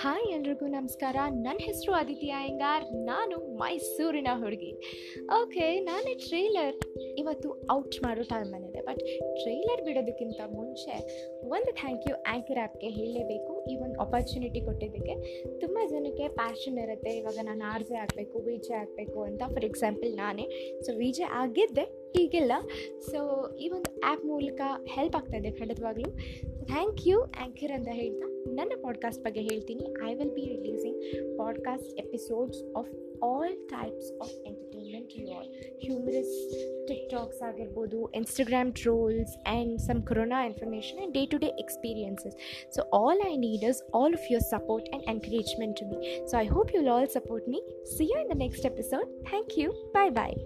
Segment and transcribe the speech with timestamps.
[0.00, 1.16] Hi ಎಲ್ರಿಗೂ ನಮಸ್ಕಾರ.
[1.30, 2.84] ನನ್ನ ಹೆಸರು ಆದಿತ್ಯ ಅಯ್ಯಂಗಾರ್.
[2.84, 4.72] ನಾನು ಮೈಸೂರಿನ ಹುಡುಗಿ.
[5.42, 6.76] ಓಕೆ ನಾನೇ ಟ್ರೇಲರ್
[7.18, 8.98] ಇವತ್ತು ಔಟ್ ಮಾಡೋ ಟೈಮ್ ಬಂದಿದೆ ಬಟ್
[9.40, 10.94] ಟ್ರೇಲರ್ ಬಿಡೋದಕ್ಕಿಂತ ಮುಂಚೆ
[11.48, 13.64] ಒಂದು ಥ್ಯಾಂಕ್ ಯು ಆ್ಯಂಕರ್ ಆ್ಯಪ್ಗೆ ಹೇಳಲೇಬೇಕು.
[13.70, 15.14] ಈ ಒಂದು ಆಪರ್ಚುನಿಟಿ ಕೊಟ್ಟಿದ್ದಕ್ಕೆ
[15.58, 17.10] ತುಂಬ ಜನಕ್ಕೆ ಪ್ಯಾಷನ್ ಇರುತ್ತೆ.
[17.10, 19.42] ಇವಾಗ ನಾನು ಆರ್ ಜೆ ಆಗಬೇಕು ವಿ ಜೆ ಆಗಬೇಕು ಅಂತ.
[19.46, 20.48] ಫಾರ್ ಎಕ್ಸಾಂಪಲ್ ನಾನೇ.
[20.82, 22.05] ಸೊ ವಿ ಜೆ ಆಗಿದ್ದೆ.
[22.15, 22.53] ಈಗಿಲ್ಲ
[23.11, 23.19] ಸೊ
[23.55, 26.09] ಈ ಒಂದು ಆ್ಯಪ್ ಮೂಲಕ ಹೆಲ್ಪ್ ಆಗ್ತಾಯಿದೆ ಖಂಡಿತವಾಗ್ಲೂ
[26.65, 30.99] ಥ್ಯಾಂಕ್ ಯು ಆ್ಯಂಕರ್ ಅಂತ ಹೇಳ್ತಾ ನನ್ನ ಪಾಡ್ಕಾಸ್ಟ್ ಬಗ್ಗೆ ಹೇಳ್ತೀನಿ I will be releasing
[31.37, 32.91] podcast episodes of
[33.23, 35.49] all types of entertainment you all
[35.83, 36.33] humorous
[36.87, 42.37] TikToks ಆಗಿರ್ಬೋದು Instagram trolls and some corona information and day to day experiences
[42.75, 46.47] so all I need is all of your support and encouragement to me so I
[46.47, 47.61] hope you'll all support me
[47.97, 50.37] see you in the next episode thank you bye bye